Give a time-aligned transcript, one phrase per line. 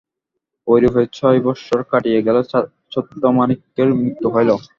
[0.67, 2.41] এইরূপে ছয় বৎসর কাটিয়া গেলে
[2.91, 4.49] ছত্রমাণিক্যের মৃত্যু হইল।